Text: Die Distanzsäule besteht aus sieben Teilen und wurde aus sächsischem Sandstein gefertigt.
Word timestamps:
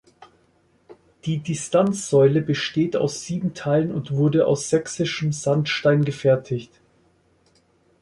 Die 1.25 1.37
Distanzsäule 1.37 2.41
besteht 2.41 2.95
aus 2.97 3.21
sieben 3.23 3.53
Teilen 3.53 3.91
und 3.91 4.09
wurde 4.11 4.47
aus 4.47 4.67
sächsischem 4.67 5.31
Sandstein 5.31 6.03
gefertigt. 6.05 6.81